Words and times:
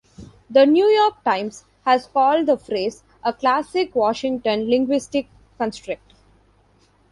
"The 0.49 0.65
New 0.65 0.87
York 0.87 1.23
Times" 1.23 1.63
has 1.85 2.07
called 2.07 2.47
the 2.47 2.57
phrase 2.57 3.03
a 3.23 3.31
"classic 3.31 3.93
Washington 3.93 4.67
linguistic 4.67 5.27
construct. 5.59 6.13